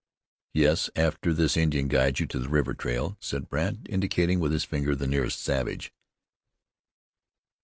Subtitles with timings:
[0.55, 4.63] "Yes, after this Indian guides you to the river trail," said Brandt, indicating with his
[4.63, 5.93] finger the nearest savage.